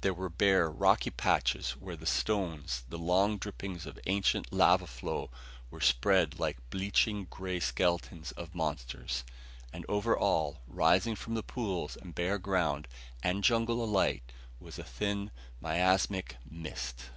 There 0.00 0.14
were 0.14 0.30
bare, 0.30 0.70
rocky 0.70 1.10
patches 1.10 1.72
where 1.72 1.96
the 1.96 2.06
stones, 2.06 2.84
the 2.88 2.96
long 2.96 3.36
drippings 3.36 3.84
of 3.84 4.00
ancient 4.06 4.50
lava 4.50 4.86
flow, 4.86 5.30
were 5.70 5.82
spread 5.82 6.38
like 6.38 6.56
bleaching 6.70 7.26
gray 7.26 7.60
skeletons 7.60 8.32
of 8.38 8.54
monsters. 8.54 9.22
And 9.74 9.84
over 9.86 10.16
all, 10.16 10.62
rising 10.66 11.14
from 11.14 11.34
pools 11.42 11.94
and 11.94 12.14
bare 12.14 12.38
ground 12.38 12.88
and 13.22 13.44
jungle 13.44 13.84
alike, 13.84 14.32
was 14.60 14.78
a 14.78 14.82
thin, 14.82 15.30
miasmic 15.60 16.36
mist. 16.50 17.10